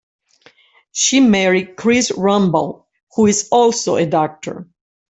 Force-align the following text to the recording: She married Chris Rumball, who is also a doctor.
She 0.93 1.19
married 1.19 1.75
Chris 1.75 2.09
Rumball, 2.11 2.85
who 3.11 3.27
is 3.27 3.47
also 3.51 3.97
a 3.97 4.07
doctor. 4.07 4.67